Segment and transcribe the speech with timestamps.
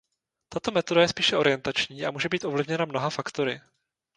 [0.49, 3.61] Tato metoda je spíše orientační a může být ovlivněna mnoha faktory.